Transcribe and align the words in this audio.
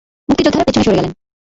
মুক্তিযোদ্ধারা 0.29 0.67
পেছনে 0.67 0.83
সরে 0.83 0.97
গেলেন। 0.97 1.13